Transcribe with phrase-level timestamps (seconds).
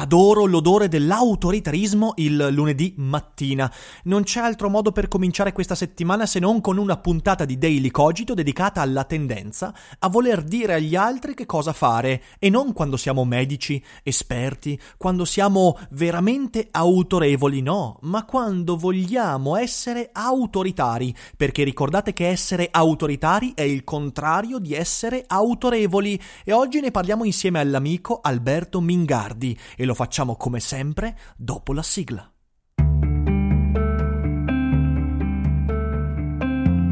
[0.00, 3.68] Adoro l'odore dell'autoritarismo il lunedì mattina.
[4.04, 7.90] Non c'è altro modo per cominciare questa settimana se non con una puntata di Daily
[7.90, 12.96] Cogito dedicata alla tendenza a voler dire agli altri che cosa fare e non quando
[12.96, 22.12] siamo medici, esperti, quando siamo veramente autorevoli, no, ma quando vogliamo essere autoritari, perché ricordate
[22.12, 28.20] che essere autoritari è il contrario di essere autorevoli e oggi ne parliamo insieme all'amico
[28.22, 32.30] Alberto Mingardi e lo facciamo come sempre dopo la sigla.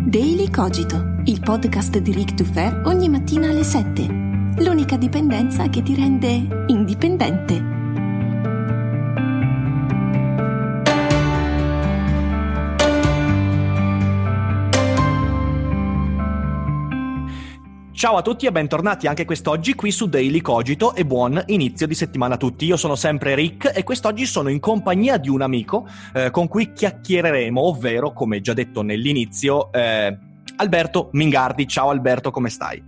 [0.08, 4.06] Daily Cogito, il podcast di Rick Dufer ogni mattina alle 7.
[4.58, 7.85] L'unica dipendenza che ti rende indipendente.
[17.96, 21.94] Ciao a tutti e bentornati anche quest'oggi qui su Daily Cogito e buon inizio di
[21.94, 22.66] settimana a tutti.
[22.66, 26.74] Io sono sempre Rick e quest'oggi sono in compagnia di un amico eh, con cui
[26.74, 30.14] chiacchiereremo, ovvero, come già detto nell'inizio, eh,
[30.56, 31.66] Alberto Mingardi.
[31.66, 32.84] Ciao Alberto, come stai?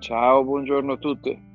[0.00, 1.49] Ciao, buongiorno a tutti.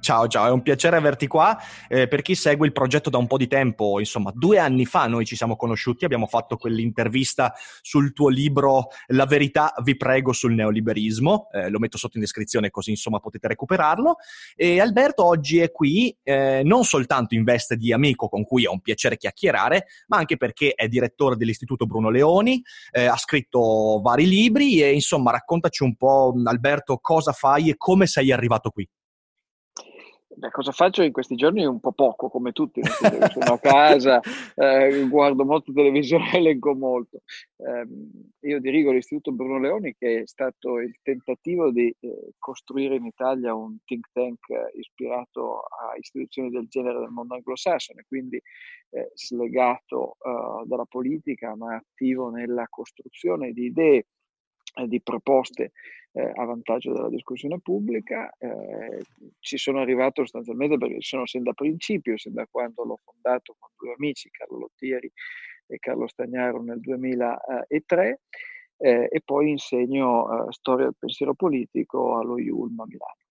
[0.00, 1.58] Ciao, ciao, è un piacere averti qua.
[1.88, 5.06] Eh, per chi segue il progetto da un po' di tempo, insomma, due anni fa
[5.06, 10.52] noi ci siamo conosciuti, abbiamo fatto quell'intervista sul tuo libro La verità, vi prego, sul
[10.52, 11.48] neoliberismo.
[11.52, 14.16] Eh, lo metto sotto in descrizione così, insomma, potete recuperarlo.
[14.54, 18.68] E Alberto oggi è qui eh, non soltanto in veste di amico con cui è
[18.68, 24.28] un piacere chiacchierare, ma anche perché è direttore dell'Istituto Bruno Leoni, eh, ha scritto vari
[24.28, 28.86] libri e, insomma, raccontaci un po', Alberto, cosa fai e come sei arrivato qui.
[30.38, 31.66] Beh, cosa faccio in questi giorni?
[31.66, 32.80] Un po' poco, come tutti.
[32.84, 34.20] Sono a casa,
[34.54, 37.22] eh, guardo molto televisione e leggo molto.
[37.56, 43.06] Eh, io dirigo l'Istituto Bruno Leoni, che è stato il tentativo di eh, costruire in
[43.06, 48.40] Italia un think tank eh, ispirato a istituzioni del genere del mondo anglosassone, quindi
[48.90, 54.06] eh, slegato eh, dalla politica, ma attivo nella costruzione di idee
[54.86, 55.72] di proposte
[56.12, 58.30] eh, a vantaggio della discussione pubblica.
[58.38, 59.02] Eh,
[59.38, 63.70] ci sono arrivato sostanzialmente perché sono sin da principio, sin da quando l'ho fondato con
[63.76, 65.10] due amici, Carlo Lottieri
[65.66, 68.20] e Carlo Stagnaro nel 2003,
[68.78, 73.27] eh, e poi insegno eh, storia del pensiero politico allo IULM a Milano.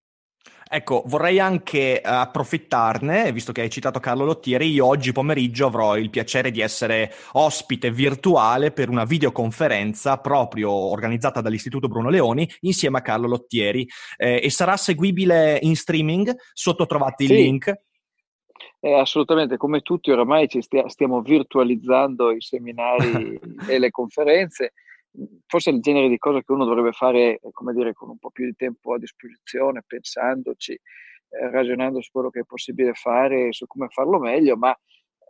[0.76, 5.96] Ecco, vorrei anche uh, approfittarne, visto che hai citato Carlo Lottieri, io oggi pomeriggio avrò
[5.98, 12.98] il piacere di essere ospite virtuale per una videoconferenza proprio organizzata dall'Istituto Bruno Leoni insieme
[12.98, 13.88] a Carlo Lottieri
[14.18, 17.36] eh, e sarà seguibile in streaming, sotto trovate il sì.
[17.36, 17.74] link.
[18.80, 23.40] Eh, assolutamente, come tutti oramai ci stia, stiamo virtualizzando i seminari
[23.70, 24.74] e le conferenze
[25.46, 28.32] forse è il genere di cose che uno dovrebbe fare, come dire, con un po'
[28.32, 33.66] più di tempo a disposizione, pensandoci, eh, ragionando su quello che è possibile fare, su
[33.68, 34.76] come farlo meglio, ma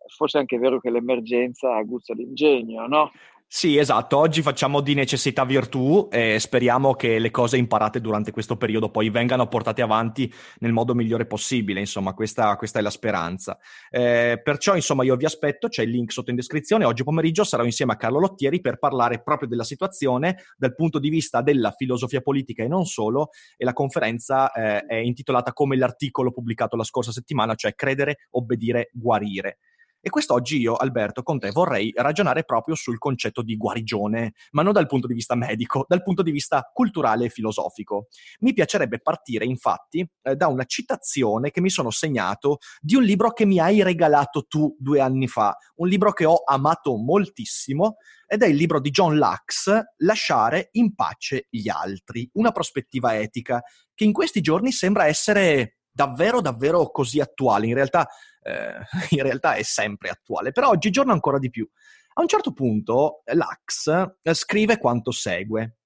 [0.07, 3.11] forse è anche vero che l'emergenza aguzza l'ingegno, no?
[3.47, 4.17] Sì, esatto.
[4.17, 9.11] Oggi facciamo di necessità virtù e speriamo che le cose imparate durante questo periodo poi
[9.11, 11.79] vengano portate avanti nel modo migliore possibile.
[11.79, 13.59] Insomma, questa, questa è la speranza.
[13.91, 16.83] Eh, perciò, insomma, io vi aspetto, c'è il link sotto in descrizione.
[16.85, 21.09] Oggi pomeriggio sarò insieme a Carlo Lottieri per parlare proprio della situazione dal punto di
[21.09, 23.29] vista della filosofia politica e non solo.
[23.55, 28.89] E la conferenza eh, è intitolata come l'articolo pubblicato la scorsa settimana, cioè credere, obbedire,
[28.93, 29.59] guarire.
[30.05, 34.73] E quest'oggi io, Alberto, con te vorrei ragionare proprio sul concetto di guarigione, ma non
[34.73, 38.07] dal punto di vista medico, dal punto di vista culturale e filosofico.
[38.41, 43.31] Mi piacerebbe partire, infatti, eh, da una citazione che mi sono segnato di un libro
[43.31, 47.95] che mi hai regalato tu due anni fa, un libro che ho amato moltissimo
[48.27, 53.61] ed è il libro di John Lux, Lasciare in pace gli altri, una prospettiva etica,
[53.95, 57.67] che in questi giorni sembra essere davvero, davvero così attuale.
[57.67, 58.07] In realtà,
[58.43, 58.85] eh,
[59.15, 61.67] in realtà è sempre attuale, però oggigiorno ancora di più.
[62.15, 65.77] A un certo punto l'Ax eh, scrive quanto segue.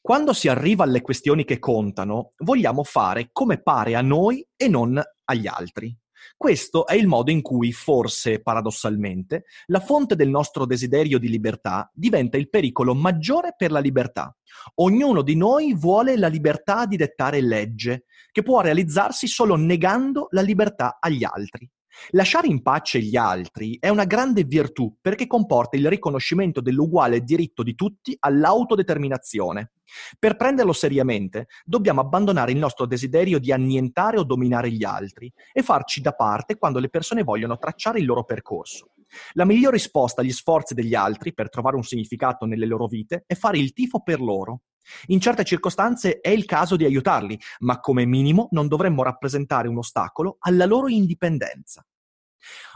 [0.00, 5.02] Quando si arriva alle questioni che contano, vogliamo fare come pare a noi e non
[5.24, 5.96] agli altri.
[6.36, 11.90] Questo è il modo in cui, forse paradossalmente, la fonte del nostro desiderio di libertà
[11.92, 14.36] diventa il pericolo maggiore per la libertà.
[14.76, 20.42] Ognuno di noi vuole la libertà di dettare legge, che può realizzarsi solo negando la
[20.42, 21.68] libertà agli altri.
[22.10, 27.62] Lasciare in pace gli altri è una grande virtù perché comporta il riconoscimento dell'uguale diritto
[27.62, 29.72] di tutti all'autodeterminazione.
[30.18, 35.62] Per prenderlo seriamente, dobbiamo abbandonare il nostro desiderio di annientare o dominare gli altri e
[35.62, 38.90] farci da parte quando le persone vogliono tracciare il loro percorso.
[39.32, 43.34] La miglior risposta agli sforzi degli altri per trovare un significato nelle loro vite è
[43.34, 44.62] fare il tifo per loro.
[45.06, 49.78] In certe circostanze è il caso di aiutarli, ma come minimo non dovremmo rappresentare un
[49.78, 51.84] ostacolo alla loro indipendenza.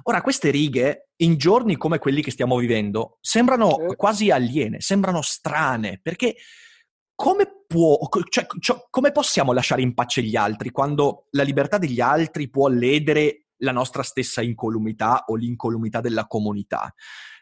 [0.05, 6.01] Ora, queste righe, in giorni come quelli che stiamo vivendo, sembrano quasi aliene, sembrano strane,
[6.03, 6.37] perché
[7.15, 7.99] come, può,
[8.29, 12.69] cioè, cioè, come possiamo lasciare in pace gli altri quando la libertà degli altri può
[12.69, 16.93] ledere la nostra stessa incolumità o l'incolumità della comunità?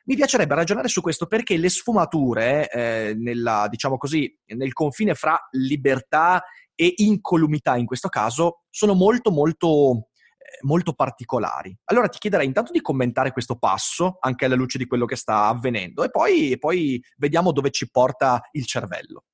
[0.04, 5.38] Mi piacerebbe ragionare su questo perché le sfumature, eh, nella, diciamo così, nel confine fra
[5.50, 6.42] libertà
[6.74, 10.08] e incolumità in questo caso, sono molto, molto
[10.48, 11.76] eh, molto particolari.
[11.84, 15.46] Allora ti chiederei intanto di commentare questo passo, anche alla luce di quello che sta
[15.46, 19.24] avvenendo, e poi, poi vediamo dove ci porta il cervello.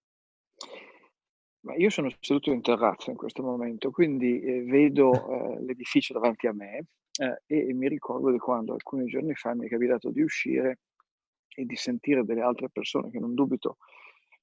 [1.65, 5.13] Ma io sono seduto in terrazza in questo momento, quindi eh, vedo
[5.57, 6.87] eh, l'edificio davanti a me
[7.19, 10.81] eh, e, e mi ricordo di quando alcuni giorni fa mi è capitato di uscire
[11.49, 13.79] e di sentire delle altre persone che non dubito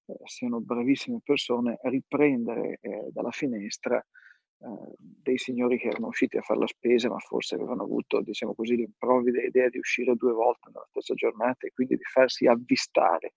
[0.06, 6.42] eh, siano bravissime persone riprendere eh, dalla finestra eh, dei signori che erano usciti a
[6.42, 10.70] fare la spesa, ma forse avevano avuto, diciamo così, l'improvvida idea di uscire due volte
[10.72, 13.34] nella stessa giornata e quindi di farsi avvistare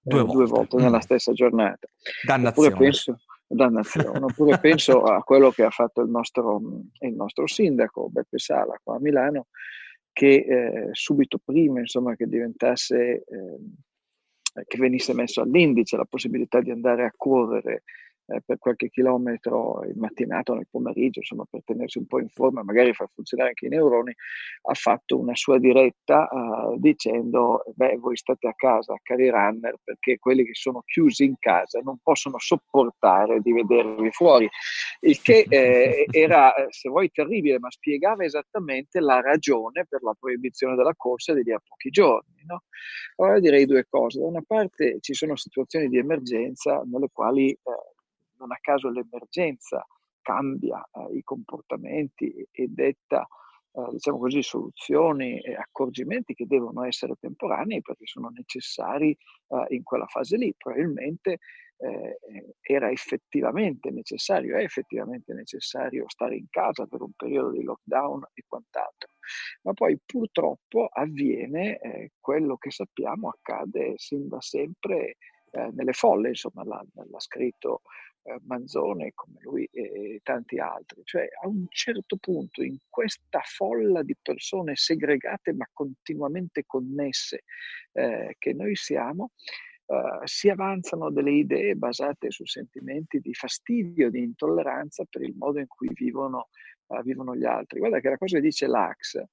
[0.00, 0.36] due, volte.
[0.36, 1.00] due volte nella mm.
[1.00, 1.88] stessa giornata.
[2.24, 2.68] Dannazione.
[2.68, 4.18] Oppure penso, dannazione.
[4.20, 6.60] Oppure penso a quello che ha fatto il nostro,
[7.00, 9.46] il nostro sindaco Beppe Sala qua a Milano,
[10.12, 16.70] che eh, subito prima insomma, che diventasse, eh, che venisse messo all'indice la possibilità di
[16.70, 17.82] andare a correre
[18.30, 22.28] eh, per qualche chilometro in mattinata o nel pomeriggio, insomma per tenersi un po' in
[22.28, 24.14] forma, magari far funzionare anche i neuroni,
[24.62, 30.18] ha fatto una sua diretta uh, dicendo, beh, voi state a casa, cari runner, perché
[30.18, 34.48] quelli che sono chiusi in casa non possono sopportare di vedervi fuori,
[35.00, 40.76] il che eh, era, se vuoi, terribile, ma spiegava esattamente la ragione per la proibizione
[40.76, 42.44] della corsa di lì a pochi giorni.
[42.46, 42.64] No?
[43.16, 44.20] Allora direi due cose.
[44.20, 47.58] Da una parte ci sono situazioni di emergenza nelle quali eh,
[48.38, 49.84] non a caso l'emergenza
[50.20, 53.26] cambia eh, i comportamenti e detta
[53.72, 59.82] eh, diciamo così, soluzioni e accorgimenti che devono essere temporanei perché sono necessari eh, in
[59.82, 60.52] quella fase lì.
[60.56, 61.38] Probabilmente
[61.78, 62.18] eh,
[62.60, 68.42] era effettivamente necessario, è effettivamente necessario stare in casa per un periodo di lockdown e
[68.46, 69.10] quant'altro.
[69.62, 75.16] Ma poi purtroppo avviene eh, quello che sappiamo accade sin da sempre
[75.50, 77.82] eh, nelle folle, insomma l'ha, l'ha scritto
[78.44, 84.16] Manzone come lui e tanti altri, cioè a un certo punto in questa folla di
[84.20, 87.44] persone segregate ma continuamente connesse
[87.92, 89.32] eh, che noi siamo,
[89.88, 95.60] Uh, si avanzano delle idee basate su sentimenti di fastidio, di intolleranza per il modo
[95.60, 96.48] in cui vivono,
[96.88, 97.78] uh, vivono gli altri.
[97.78, 99.24] Guarda che la cosa che dice l'Ax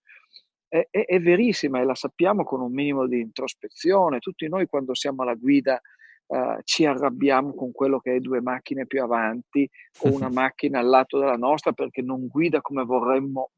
[0.69, 4.19] è, è, è, verissima e la sappiamo con un minimo di introspezione.
[4.19, 5.81] Tutti noi quando siamo alla guida
[6.27, 9.69] uh, ci arrabbiamo con quello che è due macchine più avanti
[10.01, 13.51] o una macchina al lato della nostra perché non guida come vorremmo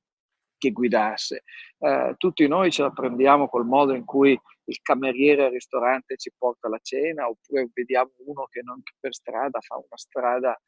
[0.58, 1.44] che guidasse.
[1.78, 6.31] Uh, tutti noi ce la prendiamo col modo in cui il cameriere al ristorante ci
[6.38, 10.60] porta la cena oppure vediamo uno che non per strada fa una strada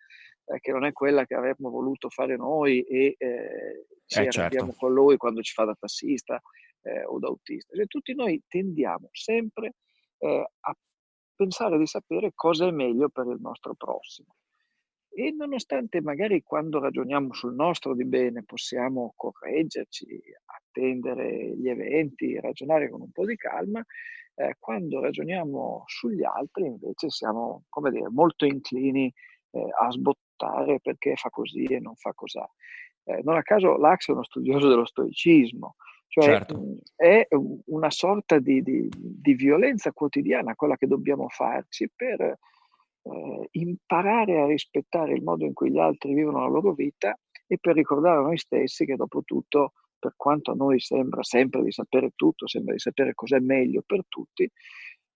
[0.46, 4.72] eh, che non è quella che avremmo voluto fare noi e eh, ci eh, arrabbiamo
[4.72, 4.86] certo.
[4.86, 6.42] con lui quando ci fa da tassista
[6.82, 7.76] eh, o da autista.
[7.76, 9.74] Cioè, tutti noi tendiamo sempre
[10.18, 10.76] eh, a
[11.40, 14.36] pensare di sapere cosa è meglio per il nostro prossimo.
[15.10, 22.90] E nonostante magari quando ragioniamo sul nostro di bene possiamo correggerci, attendere gli eventi, ragionare
[22.90, 23.82] con un po' di calma,
[24.36, 29.12] eh, quando ragioniamo sugli altri invece siamo, come dire, molto inclini
[29.52, 32.40] eh, a sbottare perché fa così e non fa così.
[33.06, 35.76] Eh, non a caso Lax è uno studioso dello stoicismo,
[36.10, 36.78] cioè certo.
[36.96, 37.28] è
[37.66, 44.48] una sorta di, di, di, violenza quotidiana quella che dobbiamo farci per eh, imparare a
[44.48, 48.22] rispettare il modo in cui gli altri vivono la loro vita e per ricordare a
[48.22, 52.74] noi stessi che dopo tutto, per quanto a noi sembra sempre di sapere tutto, sembra
[52.74, 54.50] di sapere cos'è meglio per tutti,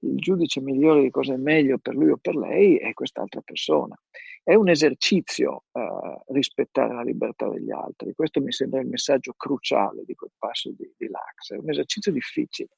[0.03, 3.95] il giudice migliore di cosa è meglio per lui o per lei è quest'altra persona.
[4.43, 10.03] È un esercizio eh, rispettare la libertà degli altri, questo mi sembra il messaggio cruciale
[10.05, 12.69] di quel passo di, di Lax, è un esercizio difficile.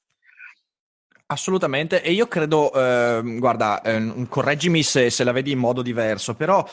[1.28, 6.36] Assolutamente, e io credo, eh, guarda, eh, correggimi se, se, la vedi in modo diverso,
[6.36, 6.64] però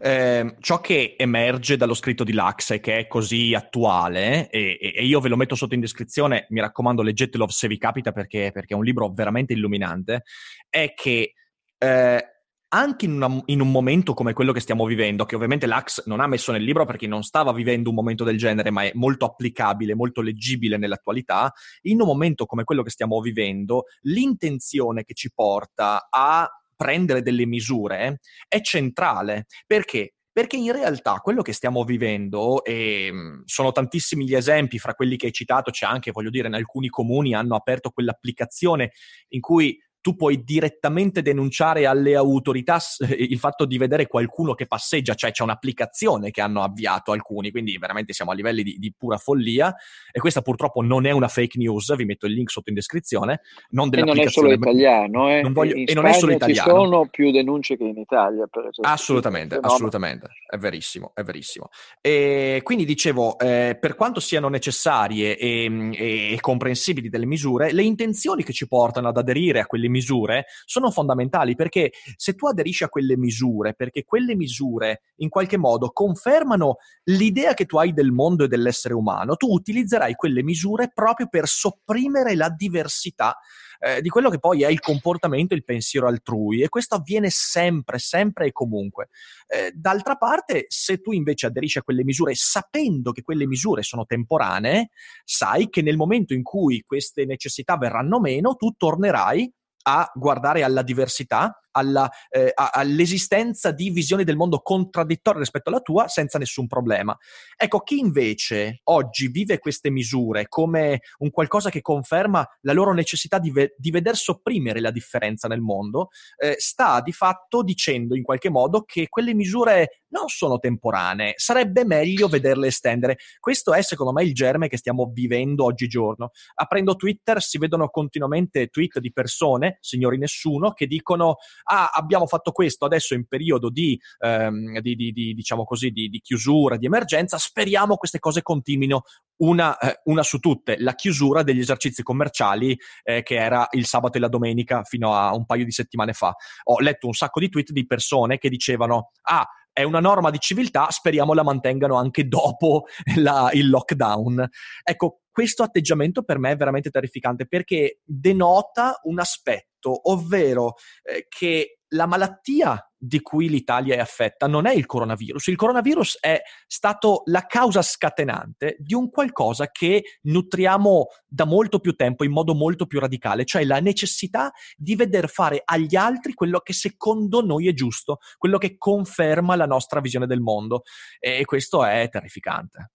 [0.00, 5.02] eh, ciò che emerge dallo scritto di Lax e che è così attuale, e, e,
[5.06, 8.74] io ve lo metto sotto in descrizione, mi raccomando, leggetelo se vi capita perché, perché
[8.74, 10.24] è un libro veramente illuminante,
[10.68, 11.32] è che
[11.78, 12.31] eh,
[12.74, 16.20] anche in, una, in, un momento come quello che stiamo vivendo, che ovviamente l'Ax non
[16.20, 19.26] ha messo nel libro perché non stava vivendo un momento del genere, ma è molto
[19.26, 21.52] applicabile, molto leggibile nell'attualità,
[21.82, 27.46] in un momento come quello che stiamo vivendo, l'intenzione che ci porta a prendere delle
[27.46, 29.46] misure è centrale.
[29.66, 30.14] Perché?
[30.32, 35.16] Perché in realtà quello che stiamo vivendo, e mm, sono tantissimi gli esempi, fra quelli
[35.16, 38.92] che hai citato c'è anche, voglio dire, in alcuni comuni hanno aperto quell'applicazione
[39.28, 42.78] in cui tu puoi direttamente denunciare alle autorità
[43.16, 47.78] il fatto di vedere qualcuno che passeggia, cioè c'è un'applicazione che hanno avviato alcuni, quindi
[47.78, 49.74] veramente siamo a livelli di, di pura follia
[50.10, 53.40] e questa purtroppo non è una fake news, vi metto il link sotto in descrizione.
[53.70, 55.40] Non e non è solo italiano, eh?
[55.40, 56.68] non voglio, e non è solo italiano.
[56.68, 58.92] Ci sono più denunce che in Italia, per esempio.
[58.92, 61.68] Assolutamente, assolutamente, è verissimo, è verissimo.
[62.00, 67.84] E quindi dicevo, eh, per quanto siano necessarie e, e, e comprensibili delle misure, le
[67.84, 72.82] intenzioni che ci portano ad aderire a quelle misure sono fondamentali perché se tu aderisci
[72.82, 78.10] a quelle misure, perché quelle misure in qualche modo confermano l'idea che tu hai del
[78.10, 83.36] mondo e dell'essere umano, tu utilizzerai quelle misure proprio per sopprimere la diversità
[83.82, 87.30] eh, di quello che poi è il comportamento e il pensiero altrui e questo avviene
[87.30, 89.08] sempre, sempre e comunque.
[89.48, 94.04] Eh, d'altra parte, se tu invece aderisci a quelle misure sapendo che quelle misure sono
[94.04, 94.90] temporanee,
[95.24, 99.52] sai che nel momento in cui queste necessità verranno meno, tu tornerai
[99.82, 106.08] a guardare alla diversità alla, eh, all'esistenza di visioni del mondo contraddittorie rispetto alla tua
[106.08, 107.16] senza nessun problema.
[107.56, 113.38] Ecco, chi invece oggi vive queste misure come un qualcosa che conferma la loro necessità
[113.38, 118.22] di, ve- di veder sopprimere la differenza nel mondo, eh, sta di fatto dicendo in
[118.22, 123.18] qualche modo che quelle misure non sono temporanee, sarebbe meglio vederle estendere.
[123.40, 126.30] Questo è secondo me il germe che stiamo vivendo oggigiorno.
[126.54, 132.52] Aprendo Twitter si vedono continuamente tweet di persone, signori nessuno, che dicono ah, abbiamo fatto
[132.52, 137.38] questo adesso in periodo di, ehm, di, di, di diciamo così, di, chiusura, di emergenza,
[137.38, 139.02] speriamo queste cose continuino
[139.42, 144.16] una, eh, una, su tutte, la chiusura degli esercizi commerciali eh, che era il sabato
[144.16, 146.34] e la domenica fino a un paio di settimane fa.
[146.64, 150.38] Ho letto un sacco di tweet di persone che dicevano, ah, è una norma di
[150.38, 152.84] civiltà, speriamo la mantengano anche dopo
[153.16, 154.48] la, il lockdown.
[154.84, 161.78] Ecco, questo atteggiamento per me è veramente terrificante perché denota un aspetto, ovvero eh, che
[161.92, 165.48] la malattia di cui l'Italia è affetta non è il coronavirus.
[165.48, 171.94] Il coronavirus è stato la causa scatenante di un qualcosa che nutriamo da molto più
[171.94, 176.60] tempo in modo molto più radicale, cioè la necessità di veder fare agli altri quello
[176.60, 180.82] che secondo noi è giusto, quello che conferma la nostra visione del mondo.
[181.18, 182.92] E questo è terrificante.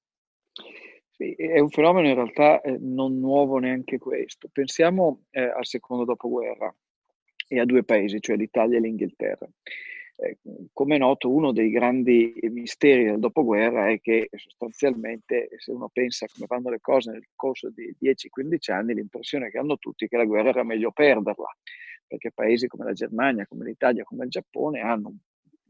[1.19, 4.49] Sì, è un fenomeno in realtà eh, non nuovo neanche questo.
[4.51, 6.71] Pensiamo eh, al secondo dopoguerra
[7.47, 9.49] e a due paesi, cioè l'Italia e l'Inghilterra.
[10.17, 10.37] Eh,
[10.73, 16.27] come è noto, uno dei grandi misteri del dopoguerra è che sostanzialmente, se uno pensa
[16.31, 20.17] come vanno le cose nel corso di 10-15 anni, l'impressione che hanno tutti è che
[20.17, 21.49] la guerra era meglio perderla,
[22.05, 25.15] perché paesi come la Germania, come l'Italia, come il Giappone hanno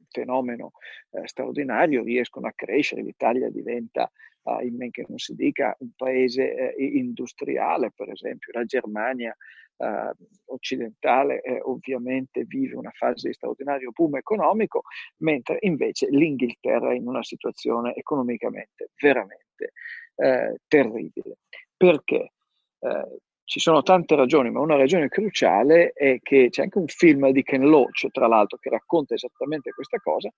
[0.09, 0.71] fenomeno
[1.11, 4.11] eh, straordinario, riescono a crescere, l'Italia diventa
[4.43, 9.35] uh, in men che non si dica un paese eh, industriale, per esempio la Germania
[9.77, 10.11] eh,
[10.45, 14.83] occidentale eh, ovviamente vive una fase di straordinario boom economico,
[15.17, 19.73] mentre invece l'Inghilterra è in una situazione economicamente veramente
[20.15, 21.37] eh, terribile.
[21.75, 22.31] Perché?
[22.79, 27.29] Eh, ci sono tante ragioni, ma una ragione cruciale è che c'è anche un film
[27.29, 30.29] di Ken Loach, tra l'altro, che racconta esattamente questa cosa,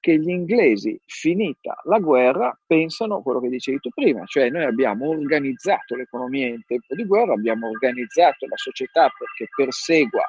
[0.00, 5.08] che gli inglesi, finita la guerra, pensano quello che dicevi tu prima, cioè noi abbiamo
[5.08, 10.28] organizzato l'economia in tempo di guerra, abbiamo organizzato la società perché persegua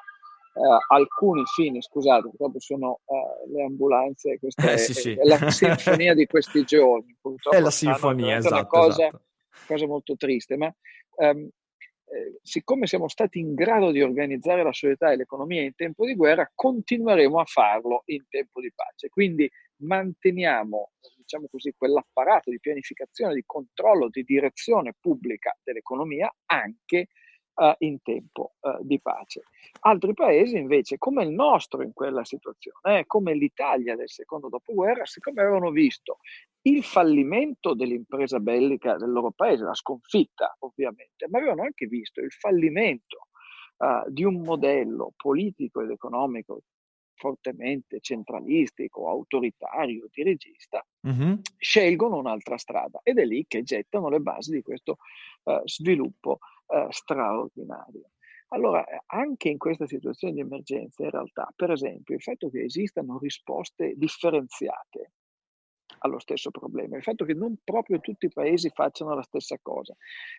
[0.51, 5.12] Uh, alcuni fini, scusate, purtroppo sono uh, le ambulanze, questa eh, è, sì, sì.
[5.13, 7.15] è, la sinfonia di questi giorni.
[7.21, 9.21] Purtroppo è la sinfonia, esatto, è una cosa, esatto.
[9.67, 10.74] cosa molto triste, ma
[11.17, 11.50] um,
[12.11, 16.15] eh, siccome siamo stati in grado di organizzare la società e l'economia in tempo di
[16.15, 19.09] guerra, continueremo a farlo in tempo di pace.
[19.09, 19.49] Quindi
[19.81, 27.07] manteniamo, diciamo così, quell'apparato di pianificazione, di controllo, di direzione pubblica dell'economia anche
[27.59, 29.43] uh, in tempo uh, di pace.
[29.81, 35.05] Altri paesi invece, come il nostro in quella situazione, eh, come l'Italia del secondo dopoguerra,
[35.05, 36.17] siccome avevano visto
[36.63, 42.31] il fallimento dell'impresa bellica del loro paese, la sconfitta ovviamente, ma avevano anche visto il
[42.31, 43.27] fallimento
[43.77, 46.61] uh, di un modello politico ed economico
[47.15, 51.33] fortemente centralistico, autoritario, dirigista, mm-hmm.
[51.57, 54.97] scelgono un'altra strada ed è lì che gettano le basi di questo
[55.43, 58.11] uh, sviluppo uh, straordinario.
[58.51, 63.19] Allora, anche in questa situazione di emergenza, in realtà, per esempio, il fatto che esistano
[63.19, 65.11] risposte differenziate
[66.00, 69.96] allo stesso problema, il fatto che non proprio tutti i paesi facciano la stessa cosa,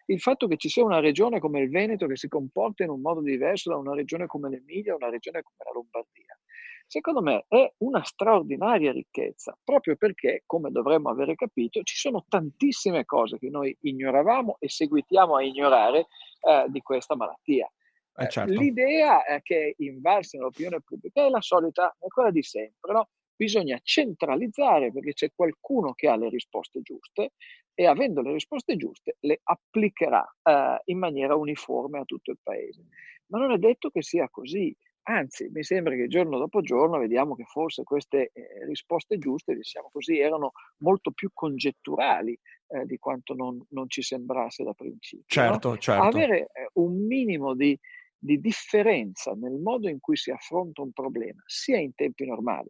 [0.07, 3.01] il fatto che ci sia una regione come il Veneto che si comporta in un
[3.01, 6.39] modo diverso da una regione come l'Emilia o una regione come la Lombardia,
[6.87, 13.05] secondo me è una straordinaria ricchezza, proprio perché, come dovremmo avere capito, ci sono tantissime
[13.05, 16.07] cose che noi ignoravamo e seguitiamo a ignorare
[16.41, 17.71] eh, di questa malattia.
[18.17, 18.53] Eh, certo.
[18.53, 23.09] L'idea che è invalsa nell'opinione pubblica è la solita, è quella di sempre, no?
[23.41, 27.33] Bisogna centralizzare perché c'è qualcuno che ha le risposte giuste
[27.73, 32.85] e avendo le risposte giuste le applicherà eh, in maniera uniforme a tutto il paese.
[33.29, 34.77] Ma non è detto che sia così.
[35.05, 39.89] Anzi, mi sembra che giorno dopo giorno vediamo che forse queste eh, risposte giuste, diciamo
[39.91, 45.25] così, erano molto più congetturali eh, di quanto non, non, ci sembrasse da principio.
[45.27, 45.79] Certo, no?
[45.79, 46.03] certo.
[46.03, 47.77] Avere eh, un minimo di,
[48.19, 52.69] di differenza nel modo in cui si affronta un problema, sia in tempi normali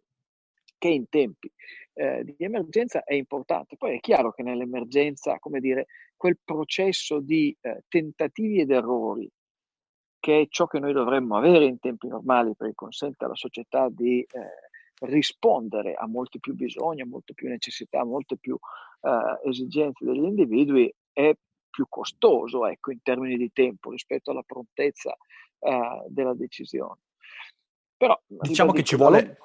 [0.81, 1.51] che in tempi
[1.93, 3.77] eh, di emergenza è importante.
[3.77, 5.85] Poi è chiaro che nell'emergenza, come dire,
[6.17, 9.29] quel processo di eh, tentativi ed errori,
[10.19, 14.21] che è ciò che noi dovremmo avere in tempi normali perché consente alla società di
[14.21, 18.57] eh, rispondere a molti più bisogni, a molte più necessità, a molte più
[19.01, 21.31] eh, esigenze degli individui, è
[21.69, 25.15] più costoso ecco, in termini di tempo rispetto alla prontezza
[25.59, 27.01] eh, della decisione.
[27.95, 29.37] Però, diciamo che ci vuole,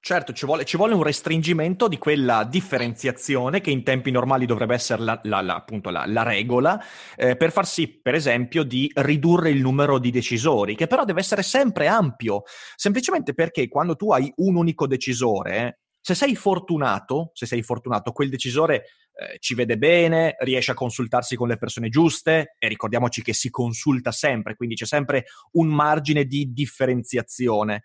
[0.00, 4.74] Certo, ci vuole, ci vuole, un restringimento di quella differenziazione che in tempi normali dovrebbe
[4.74, 6.80] essere la, la, la, appunto la regola,
[7.16, 11.20] eh, per far sì, per esempio, di ridurre il numero di decisori, che però deve
[11.20, 12.44] essere sempre ampio,
[12.76, 18.30] semplicemente perché quando tu hai un unico decisore, se sei fortunato, se sei fortunato, quel
[18.30, 18.76] decisore
[19.12, 23.50] eh, ci vede bene, riesce a consultarsi con le persone giuste e ricordiamoci che si
[23.50, 27.82] consulta sempre, quindi c'è sempre un margine di differenziazione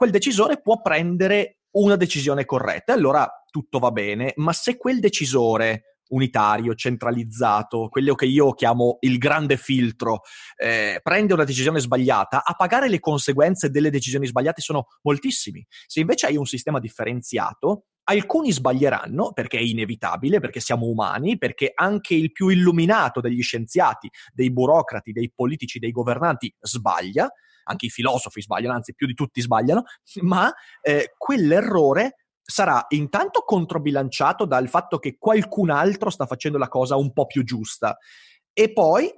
[0.00, 5.98] quel decisore può prendere una decisione corretta allora tutto va bene, ma se quel decisore
[6.08, 10.22] unitario, centralizzato, quello che io chiamo il grande filtro,
[10.56, 15.62] eh, prende una decisione sbagliata, a pagare le conseguenze delle decisioni sbagliate sono moltissimi.
[15.86, 21.72] Se invece hai un sistema differenziato, alcuni sbaglieranno perché è inevitabile, perché siamo umani, perché
[21.74, 27.30] anche il più illuminato degli scienziati, dei burocrati, dei politici, dei governanti sbaglia,
[27.64, 29.84] anche i filosofi sbagliano, anzi più di tutti sbagliano,
[30.22, 36.96] ma eh, quell'errore sarà intanto controbilanciato dal fatto che qualcun altro sta facendo la cosa
[36.96, 37.96] un po' più giusta
[38.52, 39.10] e poi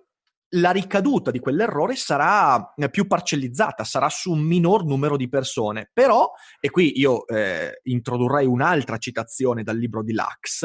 [0.55, 5.91] la ricaduta di quell'errore sarà eh, più parcellizzata, sarà su un minor numero di persone.
[5.93, 10.65] Però, e qui io eh, introdurrei un'altra citazione dal libro di Lax,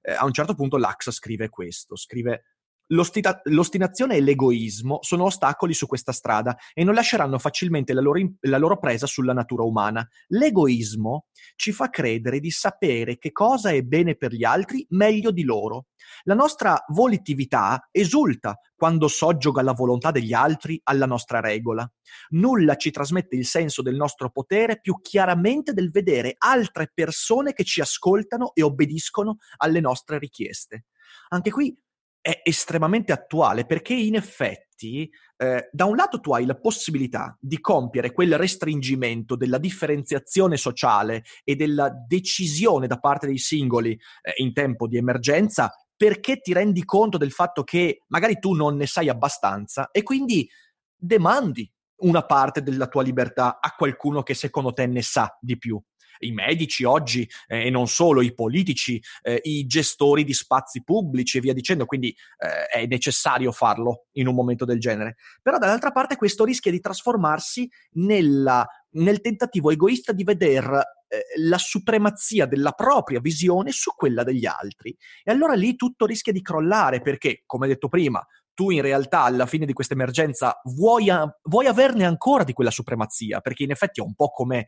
[0.00, 2.44] eh, a un certo punto Lax scrive questo, scrive
[2.88, 8.18] L'ostina- l'ostinazione e l'egoismo sono ostacoli su questa strada e non lasceranno facilmente la loro,
[8.18, 10.06] in- la loro, presa sulla natura umana.
[10.28, 15.42] L'egoismo ci fa credere di sapere che cosa è bene per gli altri meglio di
[15.44, 15.86] loro.
[16.22, 21.90] La nostra volitività esulta quando soggioga la volontà degli altri alla nostra regola.
[22.30, 27.64] Nulla ci trasmette il senso del nostro potere più chiaramente del vedere altre persone che
[27.64, 30.86] ci ascoltano e obbediscono alle nostre richieste.
[31.30, 31.76] Anche qui
[32.28, 37.58] è estremamente attuale perché in effetti eh, da un lato tu hai la possibilità di
[37.58, 44.52] compiere quel restringimento della differenziazione sociale e della decisione da parte dei singoli eh, in
[44.52, 49.08] tempo di emergenza perché ti rendi conto del fatto che magari tu non ne sai
[49.08, 50.46] abbastanza e quindi
[50.94, 51.66] demandi
[52.00, 55.80] una parte della tua libertà a qualcuno che secondo te ne sa di più
[56.20, 61.38] i medici oggi eh, e non solo, i politici, eh, i gestori di spazi pubblici
[61.38, 65.16] e via dicendo, quindi eh, è necessario farlo in un momento del genere.
[65.42, 71.58] Però dall'altra parte questo rischia di trasformarsi nella, nel tentativo egoista di vedere eh, la
[71.58, 74.96] supremazia della propria visione su quella degli altri.
[75.24, 78.24] E allora lì tutto rischia di crollare perché, come detto prima,
[78.58, 81.06] tu in realtà alla fine di questa emergenza vuoi,
[81.42, 84.66] vuoi averne ancora di quella supremazia, perché in effetti è un po' come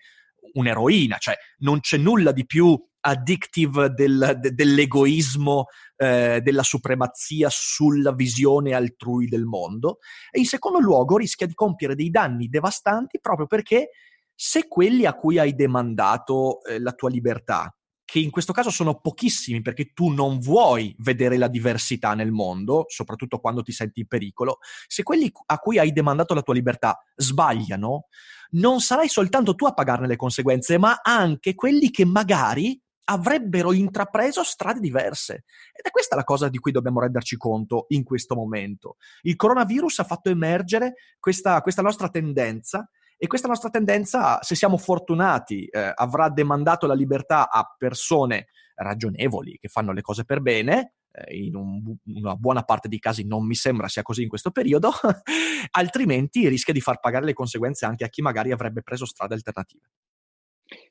[0.54, 8.12] un'eroina, cioè non c'è nulla di più addictive del, de, dell'egoismo, eh, della supremazia sulla
[8.12, 9.98] visione altrui del mondo.
[10.30, 13.90] E in secondo luogo rischia di compiere dei danni devastanti proprio perché
[14.34, 17.74] se quelli a cui hai demandato eh, la tua libertà
[18.10, 22.86] che in questo caso sono pochissimi perché tu non vuoi vedere la diversità nel mondo,
[22.88, 27.00] soprattutto quando ti senti in pericolo, se quelli a cui hai demandato la tua libertà
[27.14, 28.08] sbagliano,
[28.52, 34.42] non sarai soltanto tu a pagarne le conseguenze, ma anche quelli che magari avrebbero intrapreso
[34.42, 35.44] strade diverse.
[35.72, 38.96] Ed è questa la cosa di cui dobbiamo renderci conto in questo momento.
[39.22, 42.90] Il coronavirus ha fatto emergere questa, questa nostra tendenza
[43.22, 49.58] e questa nostra tendenza, se siamo fortunati, eh, avrà demandato la libertà a persone ragionevoli
[49.58, 50.94] che fanno le cose per bene.
[51.12, 54.52] Eh, in un, una buona parte dei casi non mi sembra sia così in questo
[54.52, 54.92] periodo,
[55.72, 59.90] altrimenti rischia di far pagare le conseguenze anche a chi magari avrebbe preso strade alternative.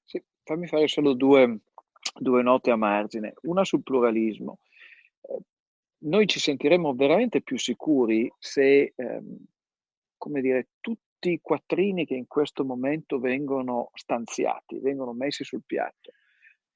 [0.06, 1.62] Sì, fammi fare solo due,
[2.14, 3.34] due note a margine.
[3.42, 4.60] Una sul pluralismo.
[5.22, 5.40] Eh,
[6.04, 9.46] noi ci sentiremo veramente più sicuri se, ehm,
[10.16, 15.64] come dire, tutti tutti i quattrini che in questo momento vengono stanziati, vengono messi sul
[15.66, 16.14] piatto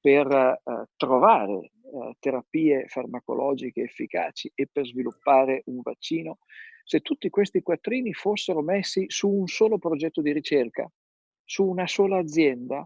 [0.01, 0.59] per eh,
[0.97, 6.39] trovare eh, terapie farmacologiche efficaci e per sviluppare un vaccino,
[6.83, 10.91] se tutti questi quattrini fossero messi su un solo progetto di ricerca,
[11.45, 12.85] su una sola azienda,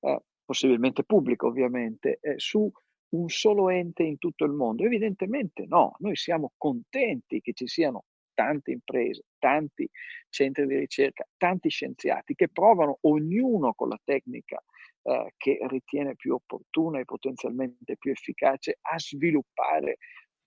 [0.00, 2.70] eh, possibilmente pubblica ovviamente, eh, su
[3.10, 4.84] un solo ente in tutto il mondo?
[4.84, 8.04] Evidentemente no, noi siamo contenti che ci siano
[8.38, 9.88] tante imprese, tanti
[10.28, 14.62] centri di ricerca, tanti scienziati che provano ognuno con la tecnica
[15.02, 19.96] eh, che ritiene più opportuna e potenzialmente più efficace a sviluppare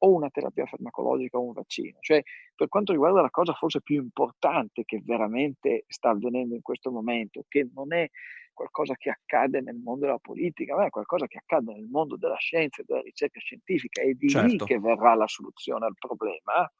[0.04, 1.98] o una terapia farmacologica o un vaccino.
[2.00, 2.24] Cioè,
[2.56, 7.44] per quanto riguarda la cosa forse più importante che veramente sta avvenendo in questo momento,
[7.50, 8.08] che non è
[8.54, 12.38] qualcosa che accade nel mondo della politica, ma è qualcosa che accade nel mondo della
[12.38, 14.48] scienza e della ricerca scientifica, è di certo.
[14.48, 16.72] lì che verrà la soluzione al problema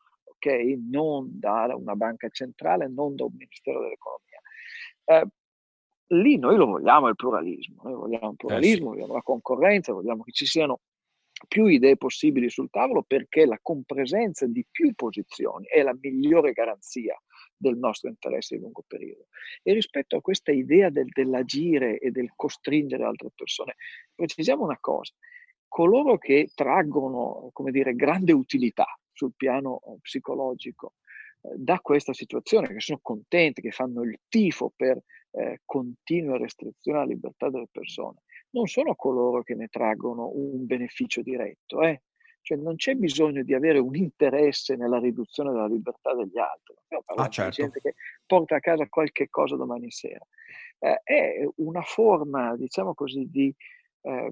[0.42, 0.80] ok?
[0.90, 4.42] Non da una banca centrale, non da un ministero dell'economia.
[5.06, 5.28] Eh,
[6.18, 9.00] lì noi lo vogliamo il pluralismo, noi vogliamo il pluralismo, eh sì.
[9.00, 10.82] vogliamo la concorrenza, vogliamo che ci siano
[11.48, 17.20] più idee possibili sul tavolo perché la compresenza di più posizioni è la migliore garanzia
[17.56, 19.28] del nostro interesse di lungo periodo.
[19.64, 23.76] E rispetto a questa idea del, dell'agire e del costringere altre persone,
[24.14, 25.14] precisiamo una cosa,
[25.68, 30.94] coloro che traggono, come dire, grande utilità sul piano eh, psicologico
[31.42, 36.98] eh, da questa situazione, che sono contenti, che fanno il tifo per eh, continue restrizioni
[36.98, 38.22] alla libertà delle persone,
[38.52, 41.82] non sono coloro che ne traggono un beneficio diretto.
[41.82, 42.02] Eh?
[42.42, 46.76] Cioè non c'è bisogno di avere un interesse nella riduzione della libertà degli altri.
[46.86, 47.50] Stiamo parlando ah, certo.
[47.50, 47.96] di gente che
[48.26, 50.26] porta a casa qualche cosa domani sera.
[50.80, 53.54] Eh, è una forma, diciamo così, di
[54.02, 54.32] eh,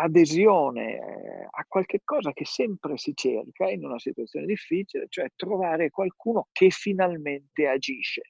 [0.00, 5.90] adesione eh, a qualche cosa che sempre si cerca in una situazione difficile, cioè trovare
[5.90, 8.22] qualcuno che finalmente agisce,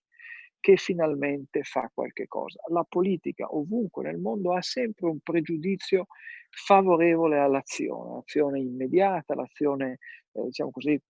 [0.60, 2.60] che finalmente fa qualche cosa.
[2.70, 6.06] La politica ovunque nel mondo ha sempre un pregiudizio
[6.50, 9.98] favorevole all'azione, l'azione immediata, l'azione
[10.38, 11.00] eh, diciamo così,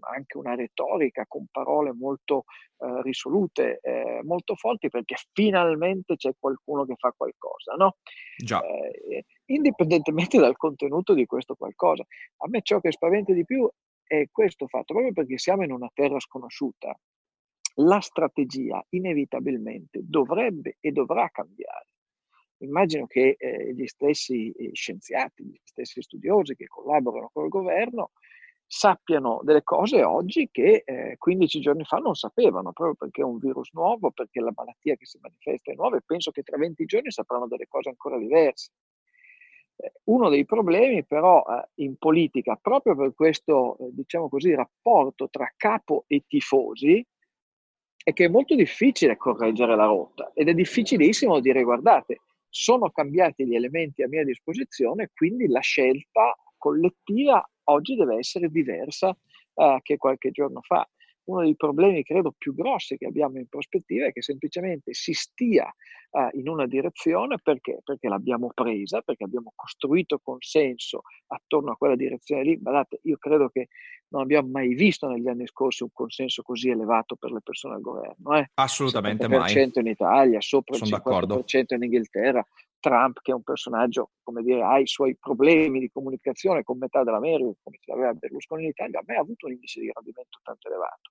[0.00, 2.44] anche una retorica, con parole molto
[2.78, 7.96] eh, risolute, eh, molto forti, perché finalmente c'è qualcuno che fa qualcosa, no?
[8.36, 8.60] Già.
[8.62, 12.04] Eh, indipendentemente dal contenuto di questo qualcosa.
[12.38, 13.68] A me ciò che spaventa di più
[14.04, 16.98] è questo fatto, proprio perché siamo in una terra sconosciuta.
[17.80, 21.86] La strategia inevitabilmente dovrebbe e dovrà cambiare
[22.58, 28.10] immagino che eh, gli stessi eh, scienziati, gli stessi studiosi che collaborano con il governo
[28.70, 33.38] sappiano delle cose oggi che eh, 15 giorni fa non sapevano, proprio perché è un
[33.38, 36.84] virus nuovo, perché la malattia che si manifesta è nuova e penso che tra 20
[36.84, 38.72] giorni sapranno delle cose ancora diverse.
[39.76, 45.30] Eh, uno dei problemi però eh, in politica, proprio per questo, eh, diciamo così, rapporto
[45.30, 47.04] tra capo e tifosi,
[48.04, 53.46] è che è molto difficile correggere la rotta ed è difficilissimo dire guardate, sono cambiati
[53.46, 59.96] gli elementi a mia disposizione, quindi la scelta collettiva oggi deve essere diversa uh, che
[59.96, 60.88] qualche giorno fa.
[61.28, 65.66] Uno dei problemi, credo, più grossi che abbiamo in prospettiva è che semplicemente si stia
[66.10, 67.80] uh, in una direzione perché?
[67.84, 72.56] perché l'abbiamo presa, perché abbiamo costruito consenso attorno a quella direzione lì.
[72.56, 73.68] Guardate, io credo che
[74.08, 77.82] non abbiamo mai visto negli anni scorsi un consenso così elevato per le persone al
[77.82, 78.38] governo.
[78.38, 78.50] Eh?
[78.54, 79.52] Assolutamente mai.
[79.52, 81.44] in Italia, sopra Sono il 50% d'accordo.
[81.74, 82.46] in Inghilterra,
[82.80, 87.02] Trump, che è un personaggio, come dire, ha i suoi problemi di comunicazione con metà
[87.02, 90.68] dell'America, come ce l'aveva Berlusconi in Italia, ma ha avuto un indice di gradimento tanto
[90.68, 91.10] elevato.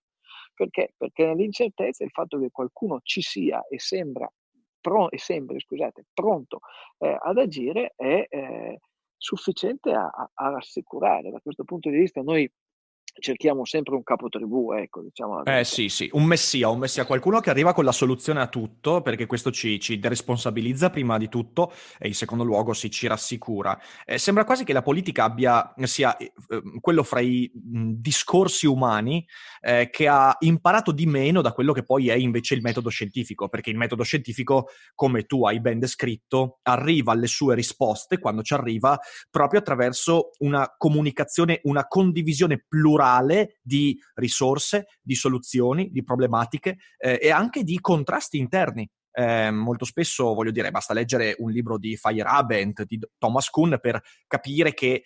[0.54, 0.94] Perché?
[0.98, 4.32] Perché nell'incertezza il fatto che qualcuno ci sia e sembra,
[4.80, 6.60] pro, e sembri, scusate, pronto
[7.00, 8.80] eh, ad agire è eh,
[9.16, 11.30] sufficiente a, a, a rassicurare.
[11.30, 12.50] Da questo punto di vista noi
[13.20, 15.44] cerchiamo sempre un capotribù, ecco, diciamo.
[15.44, 19.02] Eh sì, sì, un messia, un messia, qualcuno che arriva con la soluzione a tutto,
[19.02, 23.78] perché questo ci, ci deresponsabilizza prima di tutto e in secondo luogo si ci rassicura.
[24.06, 26.32] Eh, sembra quasi che la politica abbia, sia eh,
[26.80, 29.26] quello fra i mh, discorsi umani
[29.62, 33.50] eh, che ha imparato di meno da quello che poi è invece il metodo scientifico,
[33.50, 38.54] perché il metodo scientifico, come tu hai ben descritto, arriva alle sue risposte quando ci
[38.54, 38.98] arriva
[39.30, 47.20] proprio attraverso una comunicazione, una condivisione plurale plurale di risorse, di soluzioni, di problematiche eh,
[47.22, 51.98] e anche di contrasti interni eh, molto spesso, voglio dire, basta leggere un libro di
[51.98, 55.04] Feyerabend, di Thomas Kuhn, per capire che eh,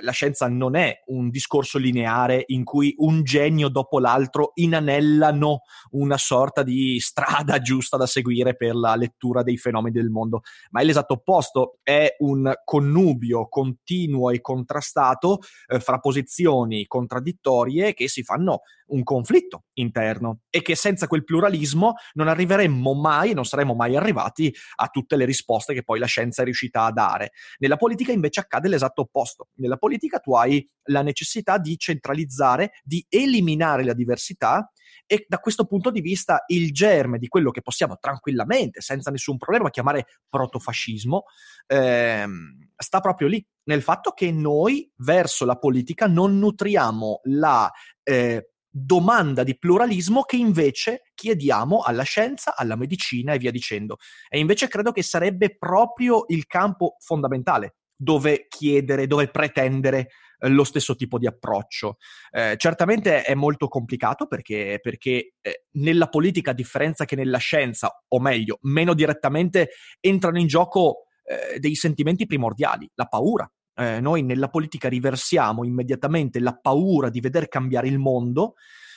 [0.00, 6.18] la scienza non è un discorso lineare in cui un genio dopo l'altro inanellano una
[6.18, 10.84] sorta di strada giusta da seguire per la lettura dei fenomeni del mondo, ma è
[10.84, 18.62] l'esatto opposto, è un connubio continuo e contrastato eh, fra posizioni contraddittorie che si fanno
[18.92, 24.54] un conflitto interno e che senza quel pluralismo non arriveremmo mai, non saremmo mai arrivati
[24.76, 27.32] a tutte le risposte che poi la scienza è riuscita a dare.
[27.58, 29.48] Nella politica invece accade l'esatto opposto.
[29.54, 34.70] Nella politica tu hai la necessità di centralizzare, di eliminare la diversità
[35.06, 39.36] e da questo punto di vista il germe di quello che possiamo tranquillamente, senza nessun
[39.36, 41.24] problema, chiamare protofascismo,
[41.66, 47.70] ehm, sta proprio lì, nel fatto che noi verso la politica non nutriamo la
[48.02, 53.98] eh, domanda di pluralismo che invece chiediamo alla scienza, alla medicina e via dicendo.
[54.28, 60.08] E invece credo che sarebbe proprio il campo fondamentale dove chiedere, dove pretendere
[60.38, 61.98] eh, lo stesso tipo di approccio.
[62.30, 68.02] Eh, certamente è molto complicato perché, perché eh, nella politica, a differenza che nella scienza,
[68.08, 73.48] o meglio, meno direttamente, entrano in gioco eh, dei sentimenti primordiali, la paura,
[73.82, 78.54] eh, noi nella politica riversiamo immediatamente la paura di veder cambiare il mondo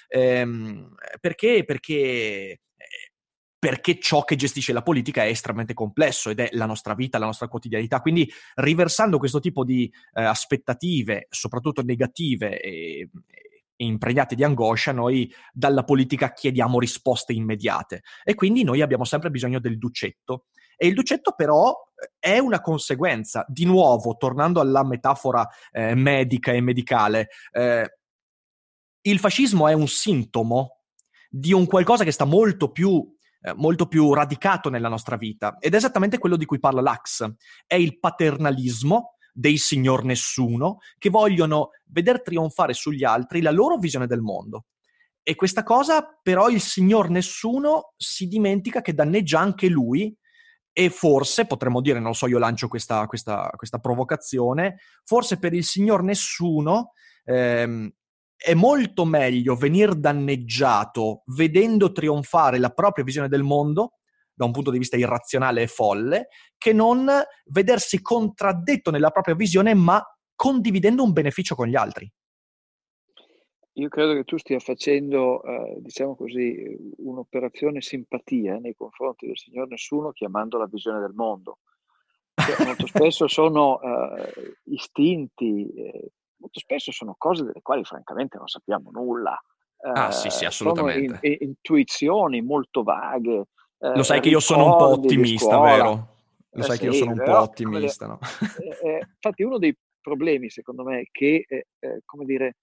[0.08, 2.60] ehm, perché, perché, eh,
[3.58, 7.26] perché ciò che gestisce la politica è estremamente complesso ed è la nostra vita, la
[7.26, 8.00] nostra quotidianità.
[8.00, 13.10] Quindi riversando questo tipo di eh, aspettative, soprattutto negative e,
[13.78, 19.60] impregnate di angoscia, noi dalla politica chiediamo risposte immediate e quindi noi abbiamo sempre bisogno
[19.60, 20.46] del ducetto.
[20.78, 21.74] E il ducetto però
[22.20, 27.98] è una conseguenza, di nuovo, tornando alla metafora eh, medica e medicale, eh,
[29.02, 30.80] il fascismo è un sintomo
[31.30, 33.14] di un qualcosa che sta molto più
[33.46, 35.58] eh, molto più radicato nella nostra vita.
[35.60, 37.24] Ed è esattamente quello di cui parla Lux,
[37.68, 44.08] è il paternalismo dei signor nessuno che vogliono veder trionfare sugli altri la loro visione
[44.08, 44.66] del mondo.
[45.22, 50.16] E questa cosa però il signor nessuno si dimentica che danneggia anche lui
[50.78, 55.64] e forse, potremmo dire, non so, io lancio questa, questa, questa provocazione, forse per il
[55.64, 56.92] signor nessuno
[57.24, 57.90] ehm,
[58.36, 64.00] è molto meglio venir danneggiato vedendo trionfare la propria visione del mondo
[64.34, 67.10] da un punto di vista irrazionale e folle, che non
[67.46, 72.12] vedersi contraddetto nella propria visione, ma condividendo un beneficio con gli altri.
[73.78, 79.68] Io credo che tu stia facendo, eh, diciamo così, un'operazione simpatia nei confronti del signor
[79.68, 81.58] Nessuno chiamando la visione del mondo.
[82.36, 88.48] Cioè, molto spesso sono eh, istinti, eh, molto spesso sono cose delle quali francamente non
[88.48, 89.38] sappiamo nulla.
[89.80, 91.20] ah sì, sì, assolutamente.
[91.22, 93.48] Sono in, intuizioni molto vaghe.
[93.78, 96.08] Lo sai che io sono un po' ottimista, vero?
[96.52, 98.20] Lo sai che io sono un po' ottimista, no?
[99.18, 101.46] infatti uno dei problemi, secondo me, che,
[102.06, 102.56] come dire,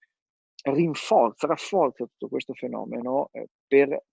[0.63, 4.05] rinforza, rafforza tutto questo fenomeno eh, per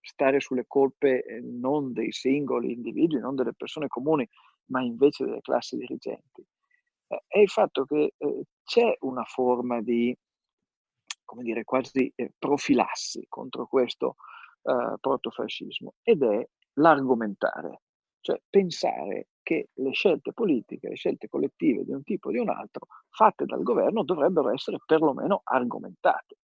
[0.00, 4.28] stare sulle colpe eh, non dei singoli individui, non delle persone comuni,
[4.66, 6.44] ma invece delle classi dirigenti.
[7.06, 10.16] Eh, è il fatto che eh, c'è una forma di,
[11.24, 14.16] come dire, quasi eh, profilassi contro questo
[14.62, 17.82] eh, protofascismo ed è l'argomentare,
[18.22, 22.48] cioè pensare che le scelte politiche, le scelte collettive di un tipo o di un
[22.48, 26.36] altro, fatte dal governo, dovrebbero essere perlomeno argomentate.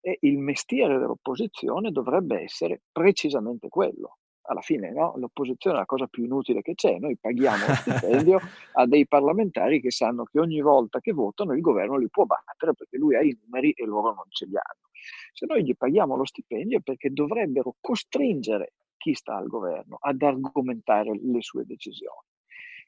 [0.00, 4.18] E il mestiere dell'opposizione dovrebbe essere precisamente quello.
[4.48, 5.14] Alla fine no?
[5.16, 8.38] l'opposizione è la cosa più inutile che c'è, noi paghiamo lo stipendio
[8.78, 12.72] a dei parlamentari che sanno che ogni volta che votano il governo li può battere
[12.74, 14.86] perché lui ha i numeri e loro non ce li hanno.
[15.32, 20.20] Se noi gli paghiamo lo stipendio è perché dovrebbero costringere chi sta al governo ad
[20.22, 22.26] argomentare le sue decisioni.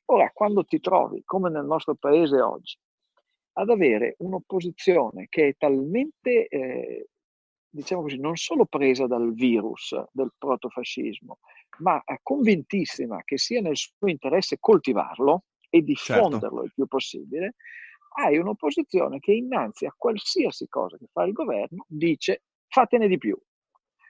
[0.07, 2.77] Ora, quando ti trovi, come nel nostro paese oggi,
[3.59, 7.09] ad avere un'opposizione che è talmente, eh,
[7.69, 11.39] diciamo così, non solo presa dal virus del protofascismo,
[11.81, 15.93] ma convintissima che sia nel suo interesse coltivarlo e certo.
[15.93, 16.65] diffonderlo certo.
[16.65, 17.55] il più possibile,
[18.17, 23.39] hai un'opposizione che innanzi a qualsiasi cosa che fa il governo dice fatene di più.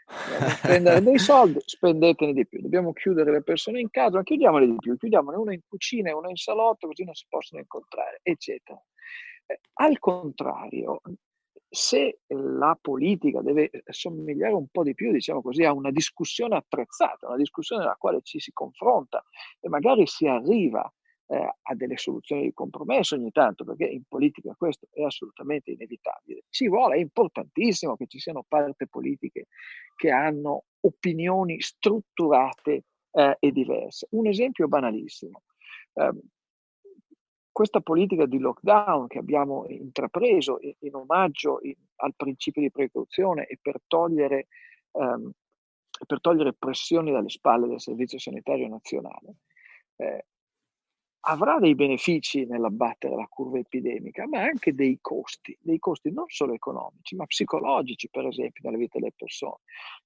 [0.08, 2.60] Spendere dei soldi, spendetene di più.
[2.60, 6.14] Dobbiamo chiudere le persone in casa, ma chiudiamole di più, chiudiamone una in cucina e
[6.14, 8.82] una in salotto, così non si possono incontrare, eccetera.
[9.46, 11.00] Eh, al contrario,
[11.68, 17.26] se la politica deve somigliare un po' di più, diciamo così, a una discussione attrezzata,
[17.26, 19.22] una discussione nella quale ci si confronta
[19.60, 20.90] e magari si arriva
[21.28, 26.44] eh, a delle soluzioni di compromesso ogni tanto, perché in politica questo è assolutamente inevitabile.
[26.48, 29.46] Ci vuole, è importantissimo che ci siano parti politiche
[29.94, 34.06] che hanno opinioni strutturate eh, e diverse.
[34.10, 35.42] Un esempio banalissimo.
[35.94, 36.12] Eh,
[37.52, 41.60] questa politica di lockdown che abbiamo intrapreso in, omaggio
[41.96, 44.46] al principio di precauzione e per togliere,
[44.92, 45.28] ehm,
[46.06, 49.38] per togliere pressioni dalle spalle del Servizio Sanitario Nazionale,
[49.96, 50.26] eh,
[51.20, 56.54] avrà dei benefici nell'abbattere la curva epidemica, ma anche dei costi, dei costi non solo
[56.54, 59.58] economici, ma psicologici, per esempio, nella vita delle persone.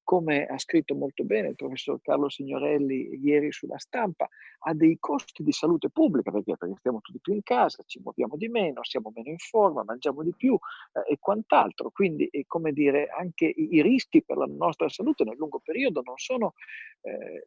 [0.02, 4.28] Come ha scritto molto bene il professor Carlo Signorelli ieri sulla stampa,
[4.64, 8.36] ha dei costi di salute pubblica, perché, perché stiamo tutti più in casa, ci muoviamo
[8.36, 10.54] di meno, siamo meno in forma, mangiamo di più
[10.94, 11.90] eh, e quant'altro.
[11.90, 16.00] Quindi, eh, come dire, anche i, i, rischi per la nostra salute nel lungo periodo
[16.04, 16.54] non sono
[17.02, 17.44] eh,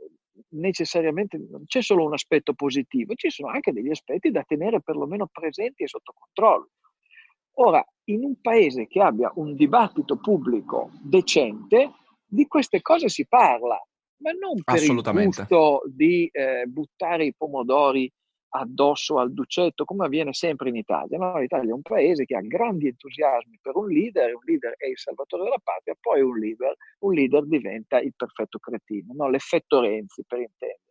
[0.50, 5.28] necessariamente, non c'è solo un aspetto positivo, ci sono anche degli aspetti da tenere perlomeno
[5.32, 6.70] presenti e sotto controllo.
[7.58, 11.92] Ora, in un paese che abbia un dibattito pubblico decente,
[12.28, 13.82] di queste cose si parla,
[14.18, 18.12] ma non per il gusto di eh, buttare i pomodori
[18.50, 21.18] addosso al ducetto, come avviene sempre in Italia.
[21.18, 21.40] No?
[21.40, 24.98] L'Italia è un paese che ha grandi entusiasmi per un leader, un leader è il
[24.98, 29.30] salvatore della patria, poi un leader, un leader diventa il perfetto cretino, no?
[29.30, 30.84] l'effetto Renzi per intenderci.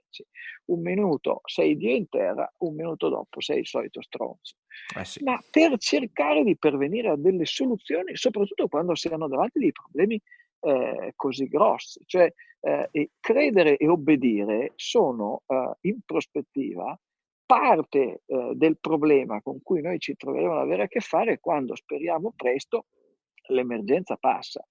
[0.67, 4.57] Un minuto sei Dio in terra, un minuto dopo sei il solito stronzo.
[4.97, 5.23] Eh sì.
[5.25, 10.21] Ma per cercare di pervenire a delle soluzioni, soprattutto quando si hanno davanti dei problemi
[10.61, 16.99] eh, così grossi, cioè eh, credere e obbedire sono eh, in prospettiva
[17.47, 21.75] parte eh, del problema con cui noi ci troveremo ad avere a che fare quando
[21.75, 22.87] speriamo presto
[23.49, 24.67] l'emergenza passa.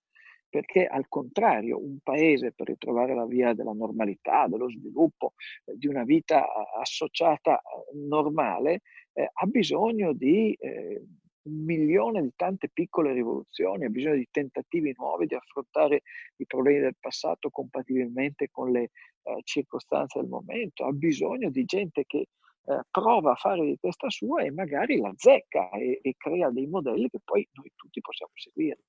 [0.49, 5.33] Perché al contrario, un paese per ritrovare la via della normalità, dello sviluppo,
[5.65, 6.45] eh, di una vita
[6.79, 8.81] associata eh, normale,
[9.13, 11.03] eh, ha bisogno di eh,
[11.43, 16.03] un milione di tante piccole rivoluzioni, ha bisogno di tentativi nuovi di affrontare
[16.37, 22.03] i problemi del passato compatibilmente con le eh, circostanze del momento, ha bisogno di gente
[22.05, 22.27] che
[22.65, 26.67] eh, prova a fare di testa sua e magari la zecca e, e crea dei
[26.67, 28.79] modelli che poi noi tutti possiamo seguire.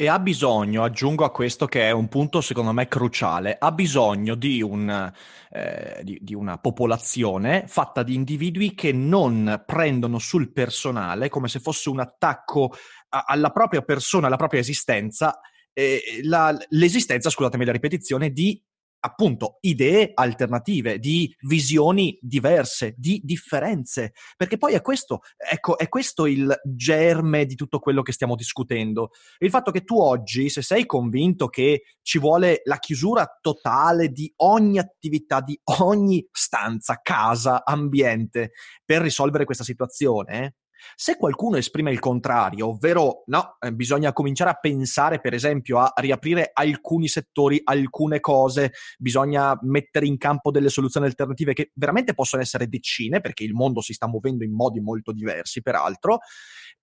[0.00, 4.36] E ha bisogno, aggiungo a questo che è un punto secondo me cruciale, ha bisogno
[4.36, 5.12] di, un,
[5.50, 11.58] eh, di, di, una popolazione fatta di individui che non prendono sul personale come se
[11.58, 12.70] fosse un attacco
[13.08, 15.40] a, alla propria persona, alla propria esistenza,
[15.72, 18.62] eh, la, l'esistenza, scusatemi la ripetizione, di
[19.08, 26.26] appunto idee alternative, di visioni diverse, di differenze, perché poi è questo, ecco, è questo
[26.26, 29.10] il germe di tutto quello che stiamo discutendo.
[29.38, 34.32] Il fatto che tu oggi, se sei convinto che ci vuole la chiusura totale di
[34.36, 38.52] ogni attività, di ogni stanza, casa, ambiente
[38.84, 40.56] per risolvere questa situazione,
[40.94, 45.92] se qualcuno esprime il contrario, ovvero no, eh, bisogna cominciare a pensare per esempio a
[45.96, 52.42] riaprire alcuni settori, alcune cose, bisogna mettere in campo delle soluzioni alternative che veramente possono
[52.42, 56.18] essere decine perché il mondo si sta muovendo in modi molto diversi peraltro.